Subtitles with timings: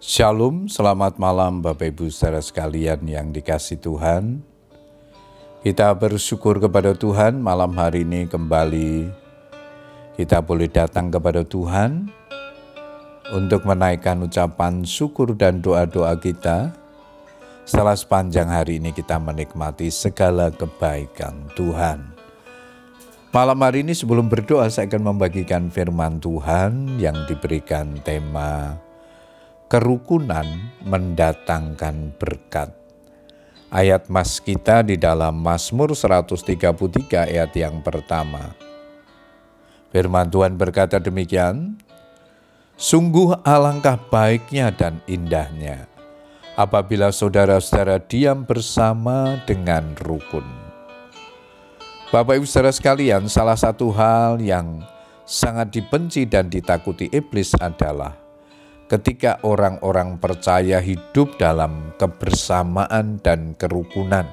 [0.00, 4.40] Shalom, selamat malam Bapak Ibu saudara sekalian yang dikasih Tuhan.
[5.60, 9.12] Kita bersyukur kepada Tuhan malam hari ini kembali
[10.16, 12.08] kita boleh datang kepada Tuhan
[13.36, 16.72] untuk menaikkan ucapan syukur dan doa-doa kita.
[17.68, 22.08] Setelah sepanjang hari ini kita menikmati segala kebaikan Tuhan.
[23.36, 28.80] Malam hari ini sebelum berdoa saya akan membagikan firman Tuhan yang diberikan tema
[29.70, 30.44] kerukunan
[30.82, 32.74] mendatangkan berkat.
[33.70, 36.74] Ayat mas kita di dalam Mazmur 133
[37.30, 38.50] ayat yang pertama.
[39.94, 41.78] Firman Tuhan berkata demikian,
[42.74, 45.86] Sungguh alangkah baiknya dan indahnya
[46.58, 50.48] apabila saudara-saudara diam bersama dengan rukun.
[52.10, 54.82] Bapak Ibu saudara sekalian, salah satu hal yang
[55.22, 58.19] sangat dibenci dan ditakuti iblis adalah
[58.90, 64.26] ketika orang-orang percaya hidup dalam kebersamaan dan kerukunan.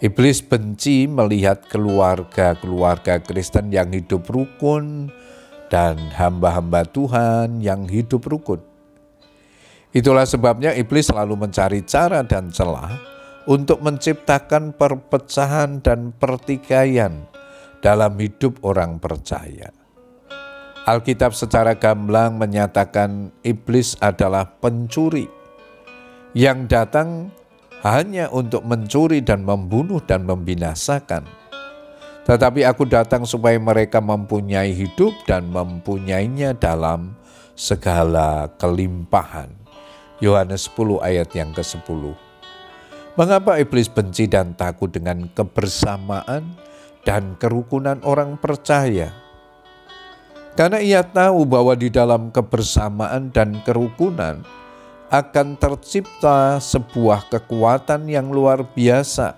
[0.00, 5.12] Iblis benci melihat keluarga-keluarga Kristen yang hidup rukun
[5.68, 8.64] dan hamba-hamba Tuhan yang hidup rukun.
[9.92, 12.98] Itulah sebabnya iblis selalu mencari cara dan celah
[13.44, 17.28] untuk menciptakan perpecahan dan pertikaian
[17.84, 19.83] dalam hidup orang percaya.
[20.84, 25.24] Alkitab secara gamblang menyatakan iblis adalah pencuri
[26.36, 27.32] yang datang
[27.80, 31.24] hanya untuk mencuri dan membunuh dan membinasakan.
[32.28, 37.16] Tetapi aku datang supaya mereka mempunyai hidup dan mempunyainya dalam
[37.56, 39.48] segala kelimpahan.
[40.20, 42.12] Yohanes 10 ayat yang ke-10.
[43.16, 46.60] Mengapa iblis benci dan takut dengan kebersamaan
[47.08, 49.23] dan kerukunan orang percaya?
[50.54, 54.46] Karena ia tahu bahwa di dalam kebersamaan dan kerukunan
[55.10, 59.34] akan tercipta sebuah kekuatan yang luar biasa.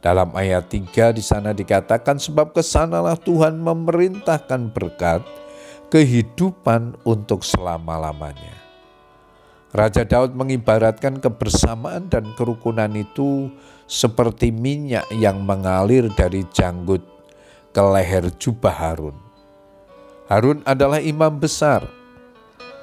[0.00, 5.20] Dalam ayat 3 di sana dikatakan sebab ke sanalah Tuhan memerintahkan berkat
[5.92, 8.56] kehidupan untuk selama-lamanya.
[9.68, 13.52] Raja Daud mengibaratkan kebersamaan dan kerukunan itu
[13.84, 17.04] seperti minyak yang mengalir dari janggut
[17.76, 19.27] ke leher jubah Harun.
[20.28, 21.88] Harun adalah imam besar.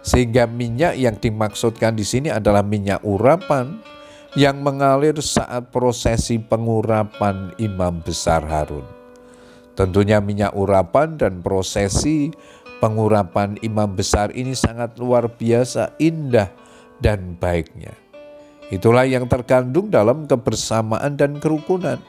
[0.00, 3.76] Sehingga minyak yang dimaksudkan di sini adalah minyak urapan
[4.32, 8.84] yang mengalir saat prosesi pengurapan imam besar Harun.
[9.76, 12.32] Tentunya minyak urapan dan prosesi
[12.80, 16.48] pengurapan imam besar ini sangat luar biasa indah
[17.00, 17.92] dan baiknya.
[18.72, 22.00] Itulah yang terkandung dalam kebersamaan dan kerukunan.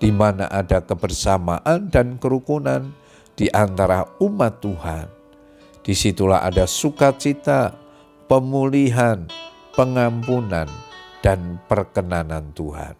[0.00, 2.92] Di mana ada kebersamaan dan kerukunan,
[3.34, 5.06] di antara umat Tuhan.
[5.84, 7.76] Di situlah ada sukacita,
[8.26, 9.28] pemulihan,
[9.76, 10.70] pengampunan,
[11.20, 12.96] dan perkenanan Tuhan.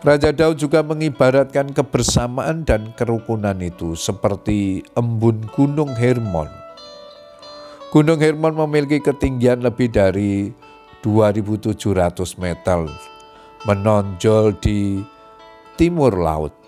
[0.00, 6.48] Raja Daud juga mengibaratkan kebersamaan dan kerukunan itu seperti embun Gunung Hermon.
[7.92, 10.48] Gunung Hermon memiliki ketinggian lebih dari
[11.04, 12.88] 2700 meter,
[13.68, 15.04] menonjol di
[15.76, 16.59] timur laut.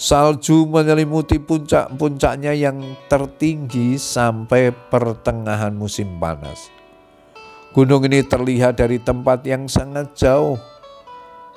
[0.00, 6.72] Salju menyelimuti puncak-puncaknya yang tertinggi sampai pertengahan musim panas.
[7.76, 10.56] Gunung ini terlihat dari tempat yang sangat jauh.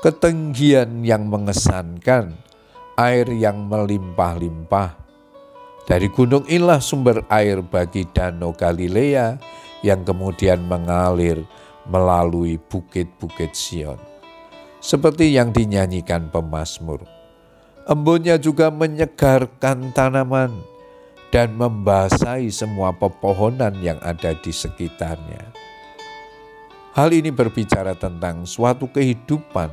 [0.03, 2.35] Ketinggian yang mengesankan,
[2.99, 4.91] air yang melimpah-limpah.
[5.87, 9.39] Dari gunung inilah sumber air bagi Danau Galilea
[9.87, 11.47] yang kemudian mengalir
[11.87, 14.03] melalui bukit-bukit Sion.
[14.83, 17.22] Seperti yang dinyanyikan pemazmur.
[17.83, 20.55] Embunnya juga menyegarkan tanaman
[21.35, 25.51] dan membasahi semua pepohonan yang ada di sekitarnya.
[26.95, 29.67] Hal ini berbicara tentang suatu kehidupan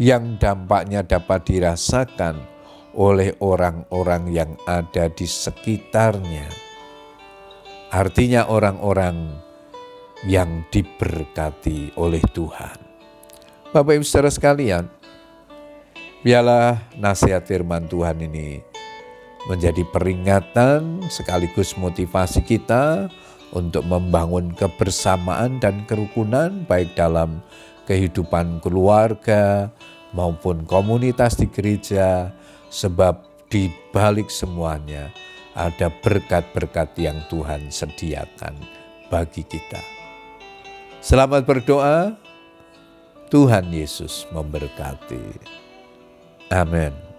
[0.00, 2.40] yang dampaknya dapat dirasakan
[2.96, 6.48] oleh orang-orang yang ada di sekitarnya.
[7.90, 9.34] Artinya, orang-orang
[10.24, 12.78] yang diberkati oleh Tuhan.
[13.74, 14.86] Bapak Ibu saudara sekalian,
[16.20, 18.60] Biarlah nasihat firman Tuhan ini
[19.48, 23.08] menjadi peringatan sekaligus motivasi kita
[23.56, 27.40] untuk membangun kebersamaan dan kerukunan baik dalam
[27.88, 29.72] kehidupan keluarga
[30.12, 32.28] maupun komunitas di gereja
[32.68, 35.08] sebab di balik semuanya
[35.56, 38.60] ada berkat-berkat yang Tuhan sediakan
[39.08, 39.80] bagi kita.
[41.00, 42.12] Selamat berdoa.
[43.32, 45.69] Tuhan Yesus memberkati.
[46.52, 47.09] Amen.